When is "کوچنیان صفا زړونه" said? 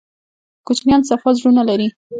0.65-1.61